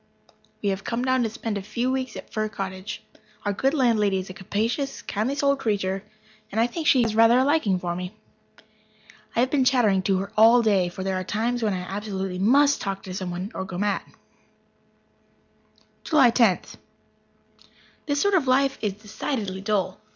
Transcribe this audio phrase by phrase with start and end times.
[0.63, 3.03] We have come down to spend a few weeks at Fir Cottage.
[3.45, 6.03] Our good landlady is a capacious, kindly souled creature,
[6.51, 8.15] and I think she has rather a liking for me.
[9.35, 12.39] I have been chattering to her all day, for there are times when I absolutely
[12.39, 14.01] must talk to someone or go mad.
[16.03, 16.77] July Tenth.
[18.07, 19.99] This sort of life is decidedly dull.